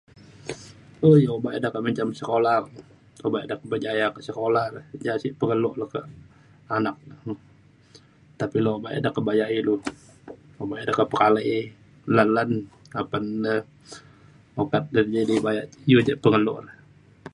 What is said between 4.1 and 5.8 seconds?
ke sekula re ja sek pengelo